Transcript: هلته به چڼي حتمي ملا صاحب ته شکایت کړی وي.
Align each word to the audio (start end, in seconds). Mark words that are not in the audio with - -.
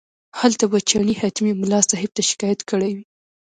هلته 0.39 0.63
به 0.71 0.77
چڼي 0.89 1.13
حتمي 1.21 1.53
ملا 1.61 1.79
صاحب 1.89 2.11
ته 2.15 2.21
شکایت 2.29 2.59
کړی 2.69 2.91
وي. 2.95 3.03